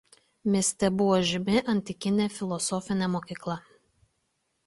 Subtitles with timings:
[0.53, 3.61] Mieste buvo žymi antikinė filosofinė mokykla.